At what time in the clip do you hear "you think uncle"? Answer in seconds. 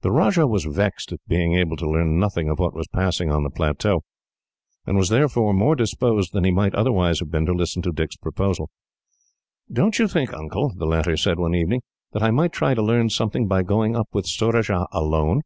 10.00-10.74